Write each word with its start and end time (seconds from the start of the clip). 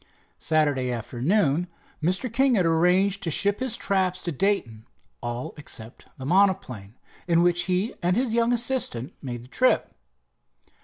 Saturday 0.39 0.91
afternoon 0.91 1.67
Mr. 2.01 2.25
King 2.33 2.55
had 2.55 2.65
arranged 2.65 3.21
to 3.21 3.29
ship 3.29 3.59
his 3.59 3.77
traps 3.77 4.23
to 4.23 4.31
Dayton, 4.31 4.87
all 5.21 5.53
except 5.57 6.07
the 6.17 6.25
monoplane, 6.25 6.95
in 7.27 7.43
which 7.43 7.65
he 7.65 7.93
and 8.01 8.15
his 8.17 8.33
young 8.33 8.51
assistant 8.51 9.13
made 9.21 9.43
the 9.43 9.47
trip. 9.47 9.93